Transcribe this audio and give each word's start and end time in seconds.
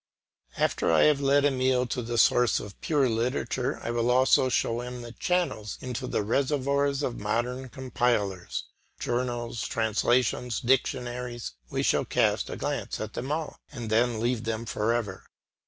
After 0.57 0.91
I 0.91 1.03
have 1.03 1.21
led 1.21 1.45
Emile 1.45 1.85
to 1.85 2.01
the 2.01 2.17
sources 2.17 2.59
of 2.59 2.81
pure 2.81 3.07
literature, 3.07 3.79
I 3.83 3.91
will 3.91 4.09
also 4.09 4.49
show 4.49 4.81
him 4.81 5.03
the 5.03 5.11
channels 5.11 5.77
into 5.79 6.07
the 6.07 6.23
reservoirs 6.23 7.03
of 7.03 7.19
modern 7.19 7.69
compilers; 7.69 8.63
journals, 8.99 9.61
translations, 9.67 10.59
dictionaries, 10.59 11.51
he 11.69 11.83
shall 11.83 12.05
cast 12.05 12.49
a 12.49 12.57
glance 12.57 12.99
at 12.99 13.13
them 13.13 13.31
all, 13.31 13.59
and 13.71 13.91
then 13.91 14.19
leave 14.19 14.43
them 14.43 14.65
for 14.65 14.91
ever. 14.91 15.25